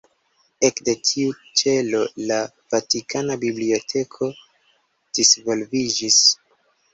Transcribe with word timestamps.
Ekde 0.67 0.93
tiu 1.09 1.33
ĉelo 1.61 1.99
la 2.31 2.37
Vatikana 2.75 3.37
Biblioteko 3.45 4.31
disvolviĝis. 5.21 6.19